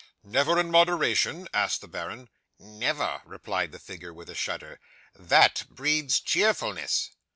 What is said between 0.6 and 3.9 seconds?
moderation?" asked the baron. '"Never," replied the